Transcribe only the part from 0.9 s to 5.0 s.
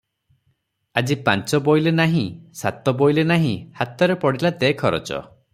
ଆଜି ପାଞ୍ଚ ବୋଇଲେ ନାହିଁ, ସାତ ବୋଇଲେ ନାହିଁ, ହାତରେ ପଡିଲା ଦେ